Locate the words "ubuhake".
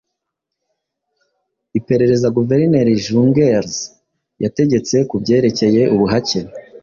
5.93-6.39